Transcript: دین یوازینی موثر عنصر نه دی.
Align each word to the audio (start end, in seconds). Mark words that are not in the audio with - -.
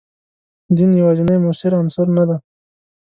دین 0.75 0.91
یوازینی 1.01 1.35
موثر 1.43 1.71
عنصر 1.81 2.07
نه 2.17 2.23
دی. 2.29 2.37